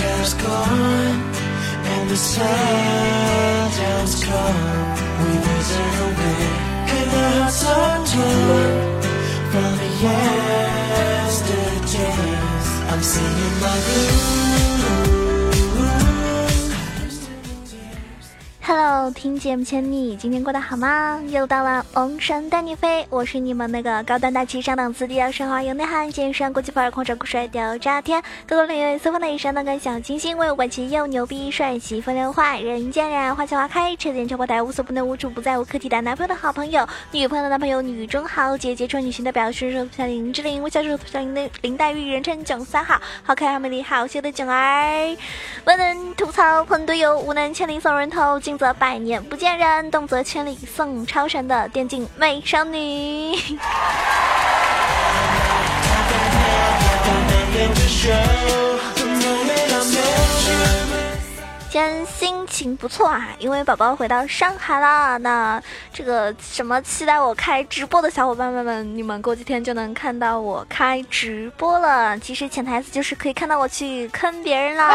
[0.00, 1.20] winter's gone
[1.92, 3.44] and the shadows
[4.24, 4.98] come.
[5.20, 6.42] We wither away
[6.96, 8.72] and our hearts are torn
[9.52, 11.48] from the yesterdays.
[12.90, 14.39] I'm singing my blues.
[19.12, 21.20] 听节目前你今天过得好吗？
[21.28, 36.00] 又到了昂山带你飞，我是你们那个高端大气上档次、低调奢华有内涵、健身国际范儿、狂拽酷帅屌炸天、各种领域随风的一身那个小清新，为我管其又牛逼帅气风流坏，人见人爱花见花开，车见车爆胎，无所不能无处不在，无可替代。
[36.00, 45.16] 男朋友的好朋友，女朋友的男朋友，女中豪杰，杰出女性代表，是手像林志玲，微笑手下林的林黛玉，人称囧三号，好可爱、好美丽、好秀的囧儿，
[45.64, 53.34] 万能吐槽喷队友，无能千里送人头，尽责百眼不见人，动则千里送超神的电竞美少女。
[61.72, 65.16] 今天心情不错啊，因为宝宝回到上海了。
[65.18, 72.18] 那这个什么期待我开直播的小伙伴们们，你们过几天就能看到我开直播了。
[72.18, 74.92] 其实潜台词就是可以看到我去坑别人了。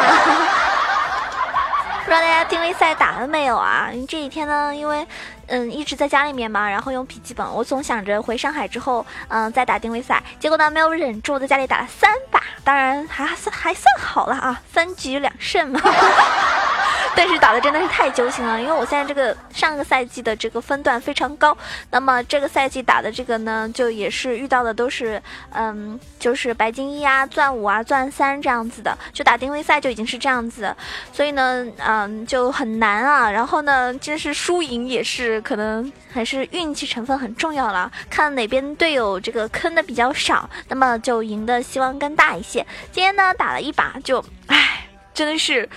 [2.06, 3.90] 不知道大家定位赛打了没有啊？
[4.08, 5.06] 这几天呢，因为
[5.48, 10.22] 嗯一直在家里面嘛，然后用笔记本，我总想着回上海之后，嗯再打定位赛。
[10.40, 15.82] 结果呢，没有忍住，在家里打了三把，当然还算还算好了啊，三局两胜嘛。
[17.16, 21.58] 但是打的真的是太揪心了，因为我现在这个上个赛季的这个分段非常高，
[21.90, 25.22] 那么这个赛季打的这个呢，就也是遇到的都是，
[25.52, 30.76] 嗯，就是白金一啊、钻五啊、钻三这样子的，就打定位赛就已经是这样子，
[31.14, 33.32] 所以呢，嗯，就很难啊。
[33.32, 42.66] 然后呢，真是输赢也是可能还是运气成分很重要了，看哪边队友这个坑的比较少，那么就赢的希望更大一些。
[42.92, 45.68] 今天呢，打了一把就，唉，真的是。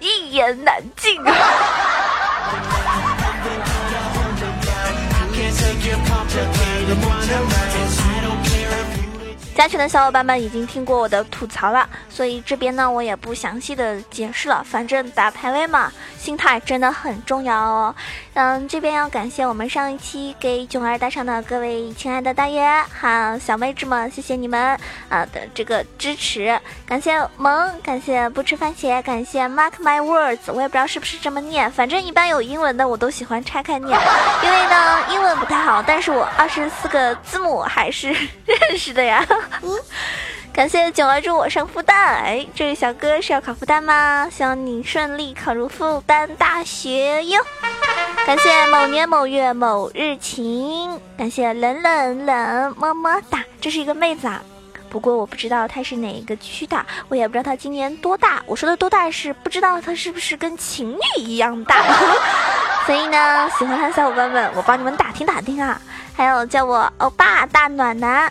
[0.00, 2.00] 一言难尽啊！
[9.60, 14.64] 加群的小伙伴们已经听过我的吐槽了，所以这边呢我也不详细的解释了。
[14.64, 17.94] 反正打排位嘛，心态真的很重要哦。
[18.32, 24.58] 嗯，这边要感谢我们上一期给囧儿打赏的各位亲爱的大爷哈小妹纸们，谢谢你们
[25.10, 34.00] 啊的这个支持，感谢萌，感谢不吃番茄，感谢 Mark my words，我也不知道是不是这么念，反正一般有英文的我都喜欢拆开念，
[34.42, 38.10] 因为呢英文不太好，但是我二十四个字母还是
[38.46, 39.22] 认识的呀。
[39.62, 39.78] 嗯，
[40.52, 44.28] 感谢九儿祝我上复旦，哎，这位小哥是要考复旦吗？
[44.30, 47.40] 希望你顺利考入复旦大学哟。
[48.26, 54.42] 感谢某年某月某日晴，感谢冷冷冷么么哒，这是一个妹子啊，
[54.88, 58.42] 不过我不知道她是哪一个区的，我也不知道她今年多大。
[58.46, 61.82] 我说的多大是不知道她是不是跟情侣一样大。
[62.86, 65.80] 所以呢，喜欢她的小伙伴们，我帮你们打听打听啊。
[66.14, 68.30] 还有叫我欧巴大暖男。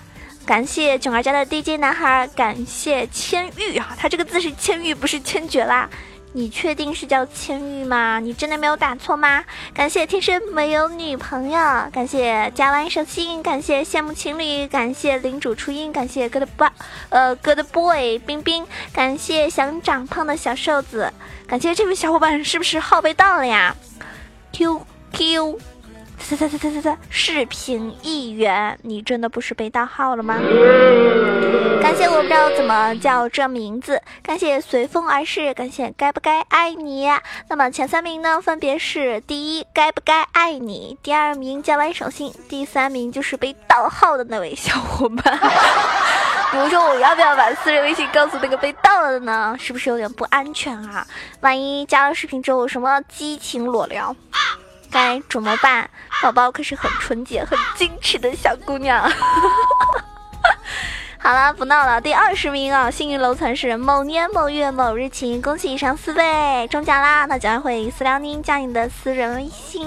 [0.50, 5.88] 感谢囧儿家的 DJ 男孩，感谢千玉啊，他这个字是千玉，不是千珏啦。
[6.34, 8.20] 你确定是叫千玉吗？
[8.20, 9.46] 你真的没有打错吗？
[9.76, 11.60] 感谢天生没有女朋友，
[11.94, 16.70] 感谢加完一首心，感谢羡慕情侣，感谢领主初音，感谢 Good boy，
[17.10, 21.14] 呃 Good boy 冰冰，感谢想长胖的小瘦子，
[21.46, 23.76] 感谢这位小伙伴是不是号被盗了呀
[24.54, 24.84] ？Q
[25.14, 25.60] Q。
[27.10, 30.36] 视频一元，你真的不是被盗号了吗？
[31.82, 37.10] 感谢我不知道怎么叫这名字，感谢随风而逝，感谢该不该爱你。
[37.50, 45.40] 那么前三名呢，分别是第一该不该爱你，第二名加完手心，第三名就是被盗号的那位小伙伴。
[46.52, 49.56] 比如说，我要不要把私人微信告诉那个被盗了的呢？
[49.60, 51.06] 是不是有点不安全啊？
[51.42, 54.16] 万一加了视频之后什么激情裸聊？
[54.92, 55.90] 该怎么办？
[56.22, 59.10] 宝宝可是很纯洁、很矜持的小姑娘。
[61.22, 62.00] 好了，不闹了。
[62.00, 67.26] 第二十名啊，幸运楼层是某年某月某日晴，恭喜以上四位中奖啦！
[67.26, 69.86] 那将会私聊您加你的私人微信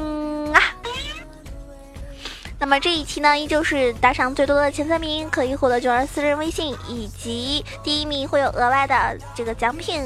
[0.55, 0.61] 啊。
[2.59, 10.05] 那么这一期呢，依旧是打赏最多的前三名可以获得九儿私人微信，以及第一名会有额外的这个奖品。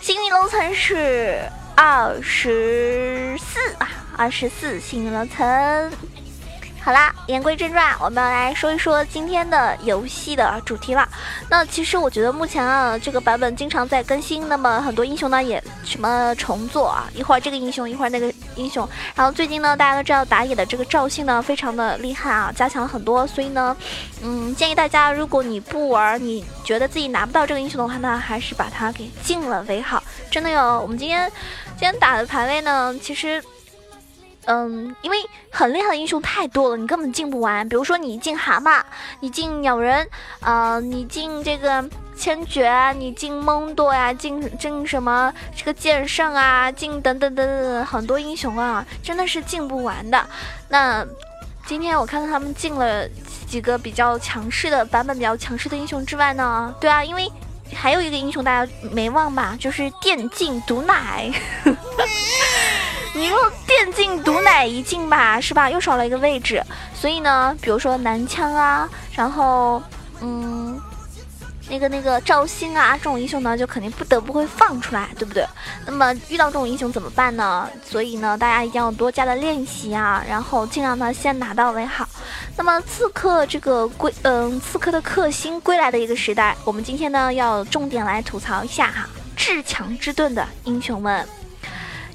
[0.00, 1.42] 幸运楼层是。
[1.80, 5.46] 二十四啊，二十四幸运楼层。
[6.88, 11.06] 好啦，言归正传，我们要来说一说今天的游戏的主题了。
[11.50, 18.88] 那其实我觉得目前啊，这个版本经常在更新，那么很多英雄呢也什么重做啊，一会儿这个英雄，一会儿那个英雄。
[19.14, 23.76] 然后最近呢，大家都知道打野的这个赵信呢非常的厉害啊，加强了很多，所以呢，
[24.22, 30.02] 嗯，建议大家如果你不玩，你觉得自己拿不到这个英雄的话呢，还是把它给禁了为好。
[30.30, 31.30] 真的哟，我们今天
[31.72, 33.44] 今天打的排位呢，其实。
[34.50, 35.18] 嗯，因为
[35.50, 37.68] 很厉害的英雄太多了，你根本进不完。
[37.68, 38.82] 比如说你进蛤蟆，
[39.20, 40.08] 你进鸟人，
[40.40, 41.84] 呃，你进这个
[42.16, 50.26] 千珏，你进蒙多呀，进进什么这个剑圣啊，进等等等等很多英雄啊，真的是进不完的。
[50.70, 51.06] 那
[51.66, 53.06] 今天我看到他们进了
[53.46, 57.30] 几个比较强势的版本，比较强势的英雄之外呢，对啊，因为
[57.74, 61.30] 还有一个英雄大家没忘吧，就是电竞毒奶。
[63.18, 63.36] 你用
[63.66, 65.68] 电竞毒奶一进吧，是吧？
[65.68, 66.62] 又少了一个位置，
[66.94, 69.82] 所以呢，比如说男枪啊，然后
[70.20, 70.80] 嗯，
[71.68, 75.44] 那个那个赵信啊，这种英雄呢，就肯定不得不会放出来，对不对？
[75.84, 77.68] 那么遇到这种英雄怎么办呢？
[77.84, 82.08] 所以呢，大家一定要多加的练习啊，然后尽量呢先拿到为好。
[82.56, 91.26] 那么刺客这个归嗯，刺客的克星归来的一个时代，我们今天呢要重点来吐槽一下哈，至强之盾的英雄们。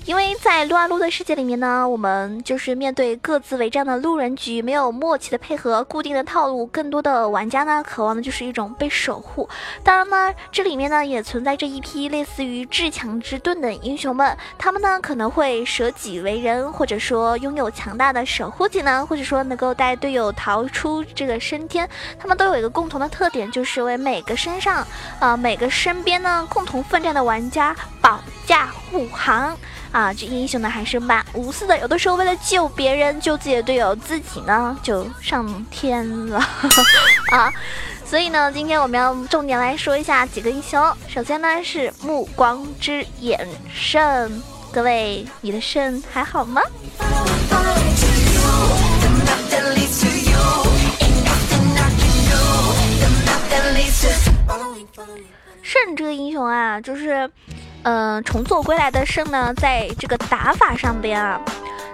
[0.06, 9.48] 因为在撸啊撸的世界里面呢，我们就是面对各自为战的路人局，没有默契的配合，固定的套路，更多的玩家呢，渴望的就是一种被守护。
[9.82, 21.90] 当然呢，这里面呢也存在着一批类似于至强之盾的英雄们，他们呢可能会舍己为人，或者说拥有强大的守护技能，或者说能够带队友逃出这个升天。
[22.20, 24.86] 他们都有一个共同的特点，就是为每个身上，
[25.22, 27.74] 呃每个身边呢共同奋战的玩家
[28.04, 29.58] 保驾护航。
[29.92, 36.40] 啊，这英雄呢还是蛮无私的，有的时候为了救别人、救自己的队友，自己呢就上天了
[37.32, 37.54] 啊！
[38.04, 40.84] 所以呢，今天我们要重点来说一下几个英雄。
[41.08, 44.42] 首先呢是暮光之眼圣，
[44.72, 46.60] 各位，你的肾还好吗？
[55.62, 57.30] 肾这个英雄啊，就是。
[57.84, 61.40] 嗯，重做归来的圣呢，在这个打法上边啊，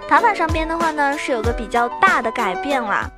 [0.08, 3.10] 打法上边的话呢，是有个比较大的改变啦。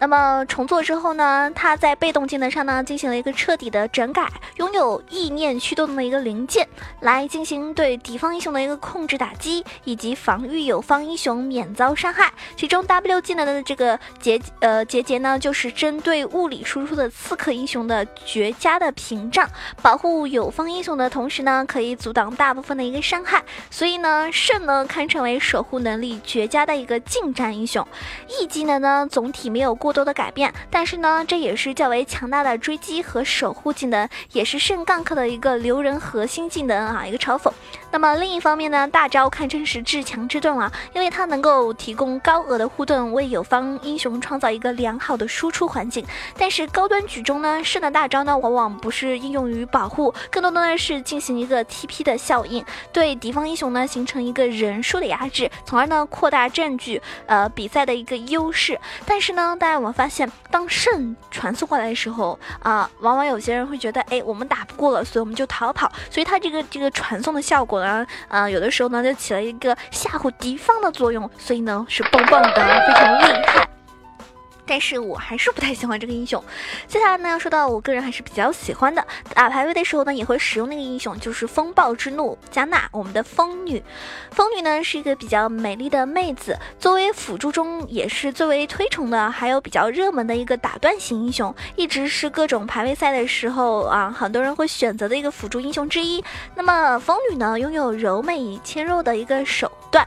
[0.00, 4.26] 那么重做之后呢，它在被动技能上呢进行了一个彻底的整改，
[4.56, 6.66] 拥有意念驱动的一个零件
[7.00, 12.32] 来进行对敌方英雄的一个控制打击，以及防御友方英雄免遭伤害。
[12.56, 19.46] 其中 W 技能的这个结呃结节呢，就是针对物理输出的刺客英雄的绝佳的屏障，
[19.82, 23.44] 保护友方英雄的同时呢，可以阻挡大部分的一个伤害。
[23.70, 27.86] 所以呢，圣呢堪称为守护能力绝佳的一个近战英雄。
[28.40, 29.89] E 技能呢总体没有过。
[29.90, 37.50] 过多的改变，但是呢，这也是较为强大的追击和守护技能，也是圣杠客的一个留人核心技能啊，一个嘲讽。
[37.90, 46.06] 那么另一方面呢，大招堪称是至强之盾了，因为它能够提供高额的护盾，为友方英雄创造一个良好的输出环境。
[46.38, 58.78] 但是高端局中呢，圣的大招呢，往往不是应用于保护，更多的呢是进行一个 TP 的效应，对敌方英雄呢形成一个人数的压制，从而呢扩大占据呃比赛的一个优势。
[59.04, 59.79] 但是呢，大。
[59.80, 65.90] 我们发现，当肾传送过来的时候啊，往往有些人会觉得，哎，我们打不过了，所以我们就逃跑。
[66.10, 72.50] 所以它这个这个传送的效果呢，啊，有的时候呢就起了一个吓唬敌方的作用，所以呢是棒棒的，
[72.86, 73.69] 非常厉害。
[74.70, 76.40] 但是我还是不太喜欢这个英雄。
[76.86, 83.82] 接下来呢，要说到我个人还是比较喜欢的，打排位的时候呢，也会使用那个英雄，就是风暴之怒加纳，我们的风女。
[84.30, 96.22] 风女呢是一个比较美丽的妹子，作为辅助中也是最为推崇的，还有比较热门的一个打断型英雄，一直是各种排位赛的时候啊，很多人会选择的一个辅助英雄之一。
[96.54, 100.06] 那么风女呢，拥有柔美切肉的一个手段。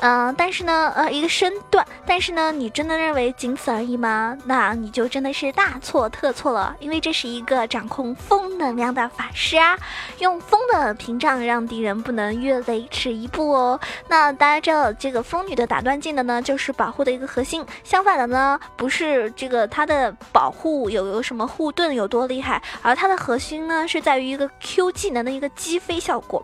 [0.00, 4.36] 嗯，但是呢，呃，一个身段，但是呢，你真的认为仅此而已吗？
[4.46, 9.78] 那你就真的是大错特错了，因为这是一个掌控风能量的法师啊，
[10.18, 13.78] 用风的屏障让敌人不能越雷池一步哦。
[14.08, 17.62] 那大家知道，这个风女的打断技能呢，就是保护的一个核心。
[17.84, 26.42] 相反的呢，不是这个它的保护有有什么护盾有多厉害，而它的核心呢，是在于一个 Q 技能的一个击飞效果。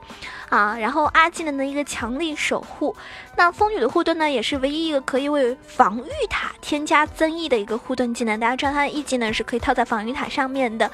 [0.49, 2.95] 啊，然后 R 技能的一个强力守护，
[3.35, 8.39] 那风女的护盾呢，也是唯一一个可以为防御塔添加增益的一个护盾技能。
[8.39, 10.91] 大家知道它的 E 技能是可以套在防御塔上面的，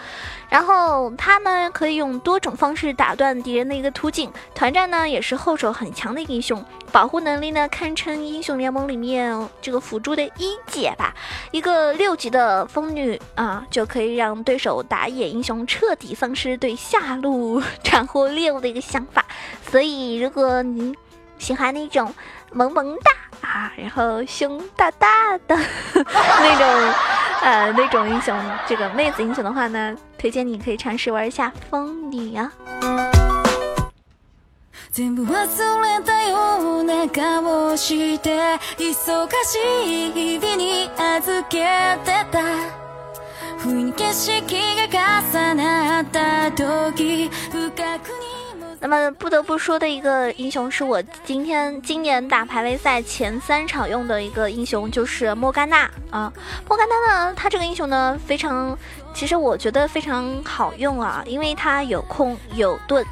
[0.48, 4.30] 然后它呢可以用多种方式打断敌人的一个突进。
[4.54, 11.14] 团战呢也是后手很强的英雄，保护能力呢堪称英雄联盟里面这个辅助的一姐吧。
[11.50, 19.24] 一个六级的风女啊，就可以让对手打野英雄彻底丧失对下路斩获猎物的一个想法。
[19.70, 20.94] 所以，如果你
[21.38, 22.12] 喜欢那种，
[22.52, 25.56] 萌萌哒啊，然后胸大大的
[25.94, 26.94] 那种，
[27.42, 32.52] 呃，那种英雄，这个妹子英雄的话呢，推荐你可以尝试玩一下风女啊。
[48.82, 56.32] 那么不得不说的一个英雄是我今天今年打排位赛前三场用的一个英雄，就是莫甘娜啊。
[56.68, 58.76] 莫甘娜呢，他这个英雄呢非常，
[59.14, 63.06] 其实我觉得非常好用啊，因为他有控有盾。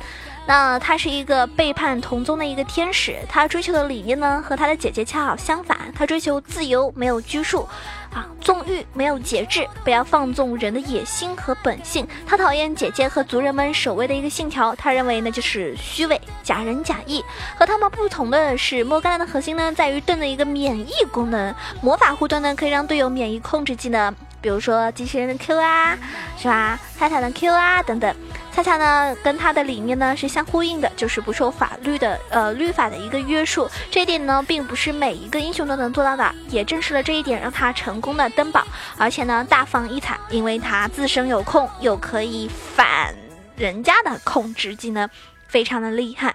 [0.44, 7.68] 那他是一个背叛同宗的一个天使，他追求的理念呢和他的姐姐恰好相反，他追求自由，没有拘束。
[8.12, 12.06] 啊，纵欲没有节制，不要放纵人的野心和本性。
[12.26, 17.24] 他讨厌姐姐和族人们守卫的一个信条，他认为那就是虚伪、假仁假义。
[17.56, 25.96] 和他们不同的是，莫甘娜的核心呢在于盾的一个免疫功能，魔法护盾呢可以让队友免疫控制技能，比如说机器人的 Q 啊，
[26.36, 26.78] 是吧？
[26.98, 28.12] 泰坦的 Q 啊等等。
[28.52, 33.70] 恰恰呢，跟他的理念呢是相呼应的，就是不受法律的呃律法的一个约束。
[33.90, 38.66] 这一点呢，并不是每一个英雄都能做到的，也证实了这一点，让他成功的登榜，
[38.98, 43.14] 而且呢大放异彩，因为他自身有控，又可以反
[43.56, 45.08] 人家的控制技能，
[45.46, 46.34] 非常的厉害。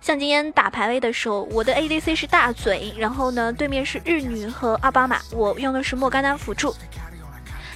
[0.00, 6.74] 像今天打排位的时候，我的 ADC 是大嘴，然后呢对面是日女和奥巴马，我用的是莫甘娜辅助，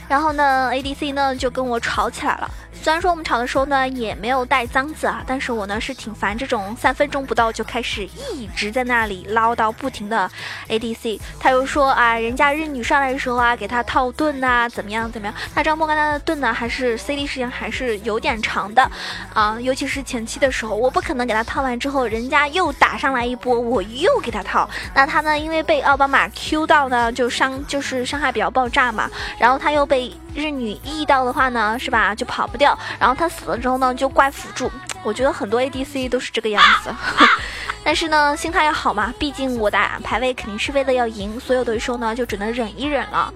[0.09, 2.51] 然后呢 ADC 呢就跟我吵起来了。
[2.83, 10.31] 虽然说我们吵的时候呢也没有带脏字啊，但是我呢是挺烦这种三分钟不到就开始一直在那里唠叨不停的
[10.69, 11.19] ADC。
[11.41, 15.35] 他又说啊，人家日女上来的时候啊，给他套盾呐，怎么样怎么样？
[15.55, 18.89] 那张莫甘娜的盾呢，还是 CD 时间还是有点长的
[19.35, 24.69] 啊，尤其是前期的时候，我不可能给他套完之后，人家又打上来一波，我又给他套。
[24.95, 29.11] 那他呢，因为被奥巴马 Q 到呢，就伤就是伤害比较爆炸嘛，
[29.41, 29.96] 然后他又被。
[30.35, 32.79] 日女 E 到的话呢，是吧，就跑不掉。
[32.99, 34.71] 然后他死了之后呢，就怪辅助。
[35.03, 36.95] 我觉得很多 ADC 都是这个样子。
[37.85, 43.33] 但是呢，心态要好嘛，毕竟我打排位肯定是为了要赢，所有的时候呢，就只能忍一忍了。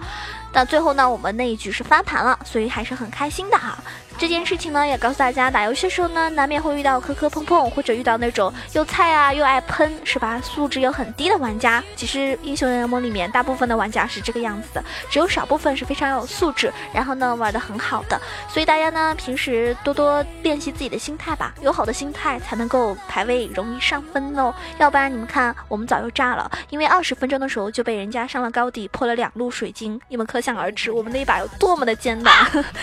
[0.52, 3.78] 但最后呢，我们那一局是翻盘了，所以还是很开心的哈。
[4.20, 10.38] 这件事情呢，也告诉大家，打游戏的时候呢，难免会遇到磕磕碰碰，或者遇到那种又菜啊又爱喷，是吧？
[10.44, 11.82] 素质又很低的玩家。
[11.96, 18.20] 其实英雄联盟里面大部分的玩家是这个样子的，只有少部分是非常有素质，然后呢玩的很好的。
[18.46, 24.54] 所以大家呢平时多多练习自己的心态吧，有好的心态才能够排位容易上分哦。
[24.76, 32.34] 要不然你们看，我们早就炸了，因为二十分钟的时候就被人家上了高地，破了两路水晶，你们可想而知我们那一把有多么的艰难，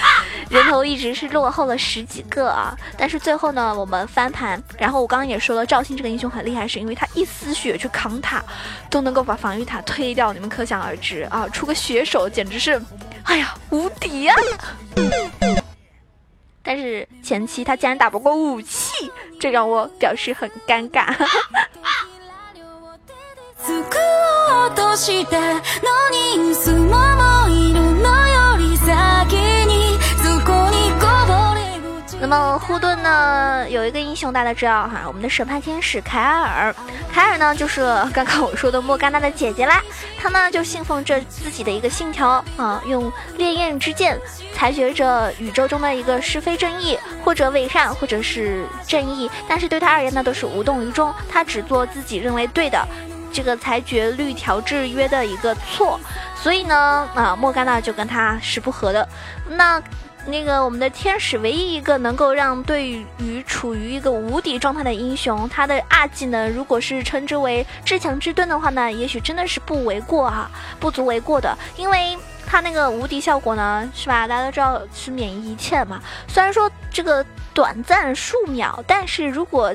[0.50, 1.27] 人头一直是。
[1.30, 2.76] 落后了十几个啊！
[2.98, 4.62] 但是最后呢，我们翻盘。
[4.78, 8.44] 然后我刚刚也说了，赵信这个英雄很厉害，是因为他一丝血去扛塔，
[8.90, 10.34] 都能够把防御塔推掉。
[10.34, 11.48] 你们可想而知啊！
[11.50, 12.82] 出个血手简直是，
[13.24, 14.36] 哎呀，无敌呀！
[16.64, 21.16] 但是前期他竟然打不过武器，这让我表示很尴尬。
[32.30, 33.66] 那么护盾呢？
[33.70, 36.76] 有一个英雄大家知道哈，我们的审判天使凯尔。
[37.10, 37.80] 凯尔呢，就是
[38.14, 39.82] 刚刚我说的莫甘娜的姐姐啦。
[40.20, 44.20] 她呢就信奉着自己的一个信条啊，用烈焰之剑
[44.54, 49.32] 裁决着宇宙中的一个是非正义，或者伪善，或者是正义。
[49.48, 52.86] 但是对他而言呢，都是无动于衷，他只做自己认为对的，
[53.32, 55.98] 这个裁决律条制约的一个错。
[56.36, 59.08] 所以呢，啊，莫甘娜就跟他是不合的。
[59.48, 59.82] 那。
[60.28, 74.28] 那个我们的天使唯一一个能够让对于处于一个无敌状态的英雄，他的二技能如果是称之为至强之盾的话呢，也许真的是不为过啊，不足为过的，因为他那个无敌效果呢，是吧？
[74.28, 76.02] 大家都知道是免疫一切嘛。
[76.28, 79.74] 虽然说这个短暂数秒，但是如果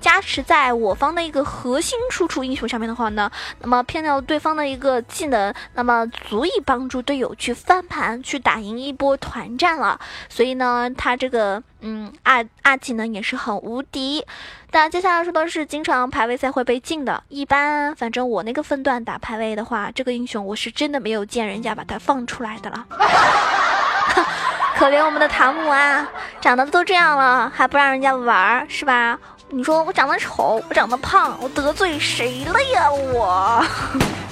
[0.00, 9.98] 加持在我方的一个核心输出英雄上面的话呢，那么骗掉对方的一个技能，那么足以帮助队友去翻盘，去打赢一波团战了。
[10.28, 14.24] 所以呢，他这个嗯二二技能也是很无敌。
[14.70, 22.86] 那接下来说的是经常排位赛会被禁的，一般反正我那个分段打排位的话，这个英雄我是真的没有见人家把它放出来的了。
[24.76, 26.08] 可怜我们的塔姆啊，
[26.40, 29.18] 长得都这样了，还不让人家玩儿是吧？
[29.50, 32.92] 你说我长得丑，我长得胖，我得罪谁了呀？
[32.92, 33.64] 我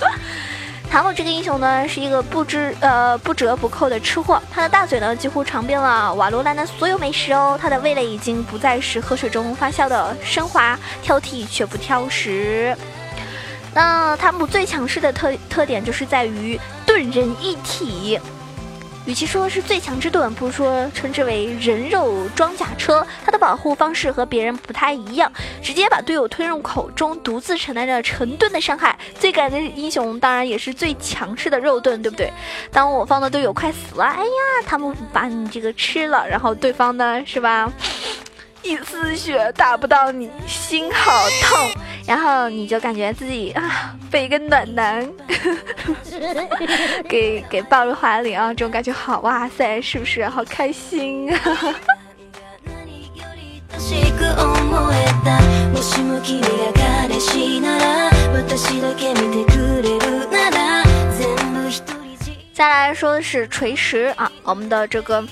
[0.90, 12.76] 塔姆这个英雄呢，是一个不知呃不折不扣的吃货，他的大嘴呢几乎尝遍了瓦罗兰的所有美食哦，他的味蕾已经不再是河水中发酵的升华，挑剔却不挑食。
[13.72, 18.20] 那他们最强势的特特点就是在于盾人一体。
[19.06, 23.06] 与其说是最强之盾，不如说称之为人肉装甲车。
[23.24, 25.32] 它的保护方式和别人不太一样，
[25.62, 28.98] 直接把队友推入口中，独自承担着成吨的伤害。
[29.18, 32.32] 最感的英雄当然也是最强势的肉盾，对不对？
[32.72, 37.72] 当我方的队友快死了，哎呀，他们把你这个吃了，然后对方呢，是吧？
[38.62, 41.70] 一丝血打不到你，心好痛，
[42.06, 45.04] 然后你就感觉自己啊被一个暖男
[47.08, 51.40] 给给抱入怀里啊，这种感觉好哇塞，是不是好开心啊？
[62.54, 65.22] 再来说的是锤石啊，我们的这个，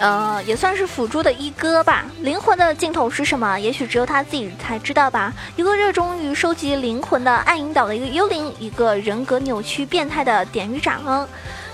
[0.00, 2.06] 呃，也算是辅助的一哥吧。
[2.22, 3.58] 灵魂的尽头是什么？
[3.58, 5.30] 也许只有他自己才知道吧。
[5.56, 11.28] 一个热衷于收集灵魂的暗影岛的一个幽灵，一个人格扭曲变态的典狱长，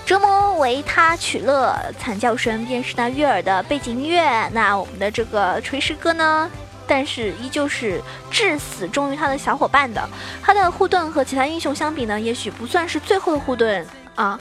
[0.05, 1.73] 折磨为他取乐。
[1.97, 4.49] 惨叫声便是那悦耳的背景音乐。
[4.49, 6.51] 那我们的这个锤石哥呢？
[6.85, 10.05] 但是依旧是至死忠于他的小伙伴的。
[10.41, 14.37] 他的护盾和其他英雄相比呢，也许不算是最后的护盾啊。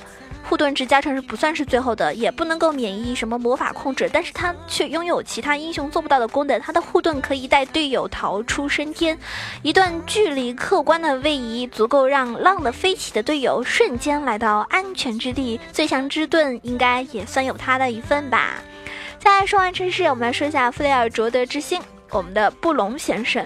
[0.48, 6.60] 护盾值加成是不算是最后的，也不能够免疫什么魔法控制，但是他却拥有其他英雄做不到的功能。
[6.60, 9.18] 他的护盾可以带队友逃出升天，
[9.62, 15.58] 一段距离客观的位移，足够让浪的飞起的队友瞬间来到安全之地。
[15.72, 18.54] 最强之盾应该也算有他的一份吧。
[19.18, 23.44] 再说完城市，我们来说一下弗雷尔卓德之星，我们的布隆先生。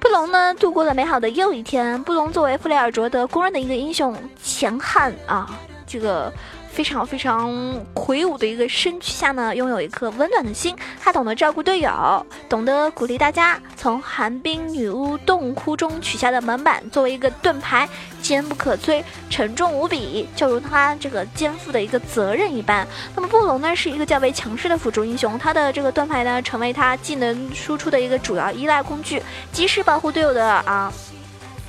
[0.00, 2.02] 布隆呢，度过了美好的又一天。
[2.02, 5.48] 布隆作为弗雷尔卓德公认的一个英雄，强悍啊。
[5.90, 6.32] 这个
[6.70, 7.52] 非常非常
[7.92, 10.76] 魁梧的一个身躯下呢，拥有一颗温暖的心。
[11.02, 13.60] 他懂得照顾队友，懂得鼓励大家。
[13.76, 17.88] 从寒冰女巫洞窟中取下的门板，作为一个盾牌，
[18.22, 22.86] 坚不可摧，沉重无比，就如他这个肩负的一个责任一般。
[23.16, 30.92] 那么布隆呢，是一个较为强势的辅助英雄，他的这个盾牌呢，成为他技能输出的一个主要依赖工具，及时保护队友的啊。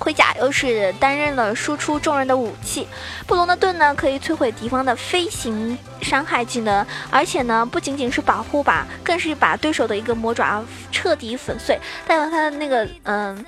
[0.01, 2.87] 盔甲又是担任了输出重任的武器，
[3.27, 11.79] 布隆的盾呢可以摧毁敌方的飞行伤害技能，而且呢不仅仅是保护吧，更是把对手的一个魔爪彻底粉碎。
[12.07, 13.45] 带有他的那个嗯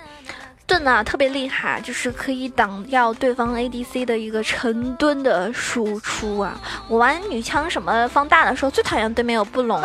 [0.67, 6.61] 盾呢特别厉害，就是可以挡掉对方 ADC 的一个成吨的输出啊！
[6.87, 9.81] 我玩女枪什么放大的时候最讨厌对面有布隆。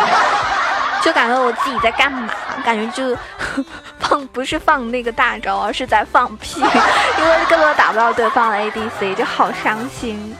[1.02, 2.28] 就感觉我自己在干嘛？
[2.64, 3.16] 感觉就
[4.00, 6.60] 放不是放那个大招，而是在放屁，
[7.18, 10.36] 因为根本打不到对方的 ADC，就好伤心。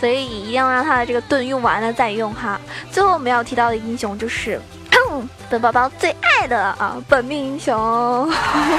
[0.00, 2.60] 所以一定要让他的这个盾用完了再用哈。
[2.90, 4.60] 最后我们要提到的英雄就是
[5.48, 8.32] 本宝宝最爱的啊本命英雄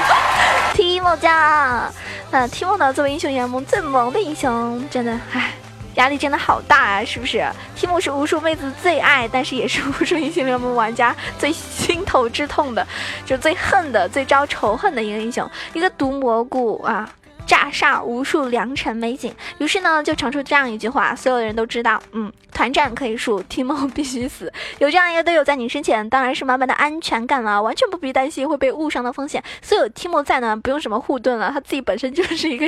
[0.73, 1.89] 提莫家。
[2.29, 5.53] 那提莫呢，作为英雄联盟最萌的英雄，真的唉。
[5.95, 7.45] 压力真的好大啊，是不是？
[7.75, 12.85] 提莫是无数妹子最爱，但是也是无数英雄联盟玩家最心头之痛的，
[13.25, 17.09] 就最恨的、最招仇恨的一个英雄，一个毒蘑菇啊！
[17.45, 24.51] 炸煞无数良辰美景，于是呢就传出这样一句话，所有的人都知道，嗯，团战可以输，提莫必须死。
[24.79, 29.43] 有这样一个队友在你身前，当然是满满的安全感了，完全不必担心会被误伤的风险。
[29.61, 32.65] 所有提莫在呢，不用什么护盾了，他自己本身就是一个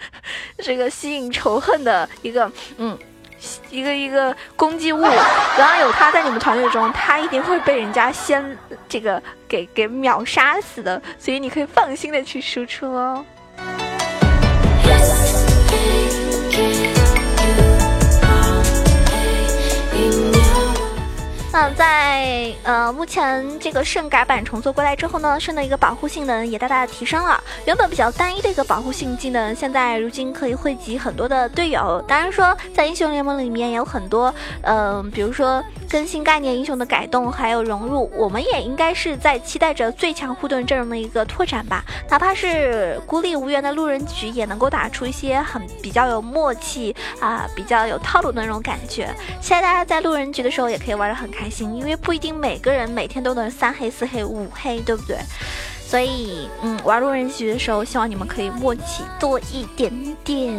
[0.58, 2.96] 这个吸引仇恨的一个，嗯，
[3.70, 5.00] 一个一个攻击物。
[5.00, 8.56] 然后有他在你们团队中，他一定会被人家先
[8.88, 13.24] 这个给给秒杀死的，所以你可以放心的去输出哦。
[21.76, 27.42] 在呃目前这个圣改版重做过来之后呢，圣的一个保护性能也大大的提升了。
[27.64, 32.00] 原本比较单一的一个保护性技能，现在如今可以汇集很多的队友。
[32.06, 41.84] 当然说，在英雄联盟里面有很多，嗯，比如说更新概念英雄的改动，还有融入，我们也应该是在期待着最强护盾阵容的一个拓展吧。
[42.08, 49.12] 哪怕是孤立无援的路人局，也能够打出一些很比较有默契啊，比较有套路的那种感觉。
[49.40, 51.40] 期待大家在路人局的时候也可以玩的很开。
[51.40, 55.18] 开因为不一定每个人每天都能三黑四黑五黑对不对？
[55.86, 60.54] 所以嗯玩路人局的时候希望你们可以默契多一点点。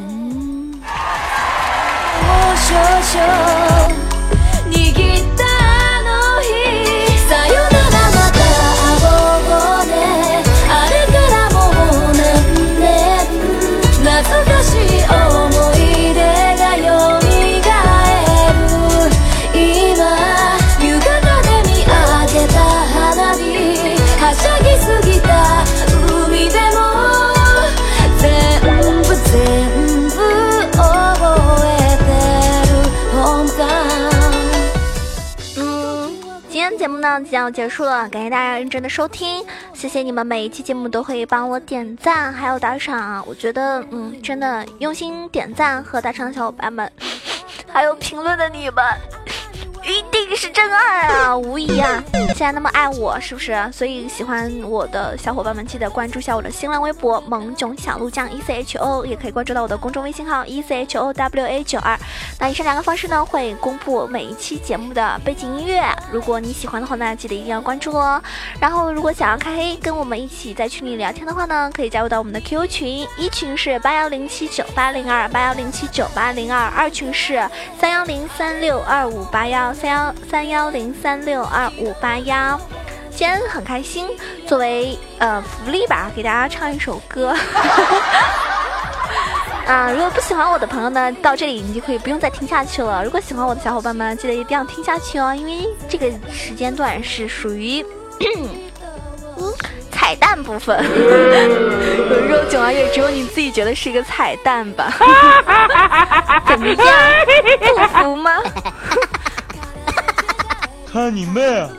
[37.02, 46.90] 那即将结束了，感谢大家认真的收听，谢谢你们每一期节目都会帮我点赞还有打赏，我觉得嗯真的用心点赞和打赏的小伙伴们，
[47.68, 48.84] 还有评论的你们。
[49.84, 52.04] 一定是真爱啊，无疑啊！
[52.14, 53.70] 现在那么爱我，是不是？
[53.74, 62.00] 所以喜欢我的小伙伴们，记得关注一下我的新浪微博“萌囧小鹿酱 E C H O”，也可以关注到我的公众微信号 “E C H O W A 九二”。
[62.40, 65.84] 那以上两个方式呢，会公布每一期节目的背景音乐。
[66.12, 68.22] 如果你喜欢的话呢，记得一定要关注哦。
[68.60, 77.44] 然后，如果想要开黑，跟我们一起在群里聊天的话呢，可以加入到我们的 QQ 群，一群是八幺零七九八零二八幺零七九八零二，二群是
[77.80, 79.71] 三幺零三六二五八幺。
[79.74, 82.60] 三幺三幺零三六二五八幺，
[83.10, 84.08] 今天很开心，
[84.46, 87.36] 作为呃福利吧，给大家唱一首歌。
[89.68, 93.04] 啊，如果不喜欢我的朋友呢，到这里你就可以不用再听下去了。
[93.04, 97.86] 如果喜欢我的小伙伴们，记得一定要听下去哦，因为这个时间段是属于
[99.92, 100.84] 彩蛋部分。
[100.84, 104.92] 有时候囧儿也只有你自己觉得是一个彩蛋吧？
[106.48, 106.78] 怎么样？
[107.60, 108.31] 不服吗？
[110.92, 111.70] 看你妹啊！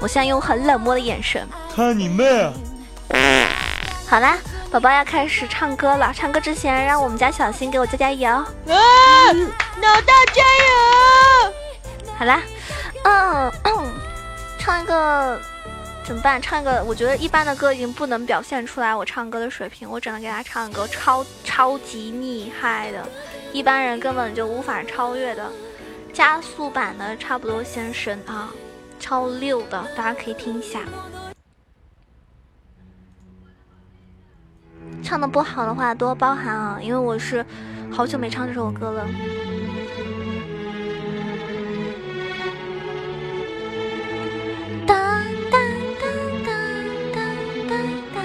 [0.00, 1.44] 我现在用很冷漠的眼神。
[1.74, 2.52] 看你妹啊！
[4.08, 4.38] 好啦，
[4.70, 6.12] 宝宝要开始唱歌了。
[6.14, 8.30] 唱歌之前，让我们家小新给我加加油。
[8.30, 8.44] 啊！
[9.80, 11.52] 老大加油！
[12.16, 12.40] 好啦，
[13.02, 13.52] 嗯，
[14.56, 15.40] 唱一个
[16.04, 16.40] 怎么办？
[16.40, 23.04] 唱一个，我觉得一般的歌已经不能表现出来我唱歌的水平，我只能给他唱一个超超级厉害的，
[23.52, 25.50] 一般人根本就无法超越的。
[26.12, 28.50] 加速版的差不多先生啊，
[29.00, 30.80] 超溜的，大家可以听一下。
[35.02, 37.44] 唱的不好的话多包涵啊，因为我是
[37.90, 39.08] 好久没唱这首歌了。
[44.86, 44.94] 哒
[45.50, 45.58] 哒
[45.98, 46.06] 哒
[46.44, 46.52] 哒
[47.14, 47.20] 哒
[47.68, 47.74] 哒
[48.14, 48.20] 哒。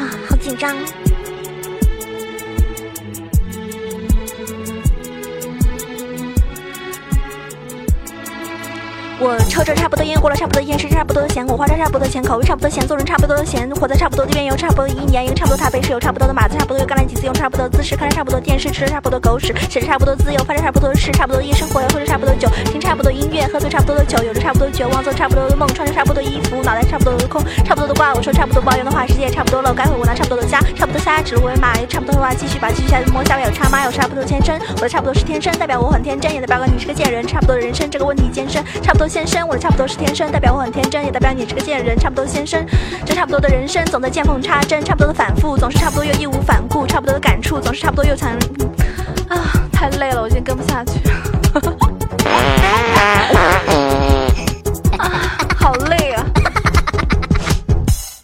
[0.00, 0.76] 啊，好紧张。
[9.24, 33.86] 我抽着差不多烟，过了差不多烟，吃差不多的咸，我花着差不多钱，口味差不多咸，做人差不多的咸，活在差不多的边，有差不多一年，有差不多台北市有差不多的马子，差不多又干了几次，用差不多的姿势，看着差不多电视，吃着差不多狗屎，写着差不多自由，发着差不多的誓，差不多夜生活，喝着差不多酒，听差不多音乐，喝醉差不多的酒，有着差不多绝望，做差不多的梦，穿着差不多的衣服，脑袋差不多的空，差不多的挂，我说差不多抱怨的话，世界也差不多了，该回我那差不多的家，差不多下指鹿为马，差不多的话继续把继续下去摸下面有差妈？
[33.86, 39.96] 有差不多的天生，我的差不多是天生，代表我很天真，也代表个你是个贱人，差不多的人生这个问题艰深，差不多先生，我的差不多是。
[39.96, 41.96] 天生代表我很天真，也代表你是个贱人。
[41.96, 42.66] 差不多先生，
[43.06, 48.32] 这差不多的人生总在见缝插针，差不多的反复总是差不多又义无反顾，差不多的感触总是差不多又强。
[49.28, 49.38] 啊，
[49.72, 50.98] 太累了，我今天跟不下去。
[54.98, 55.08] 啊，
[55.56, 56.26] 好累啊！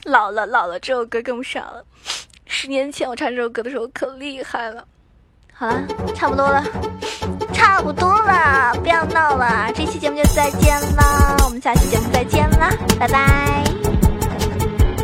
[0.06, 1.84] 老了老了，这首歌跟不上了。
[2.46, 4.84] 十年前我唱这首歌的时候可厉害了。
[5.52, 5.80] 好了，
[6.16, 6.64] 差不多了。
[7.70, 13.99] 差不多了，不要闹了，这期节目就再见了，我们下期节目再见啦，拜拜。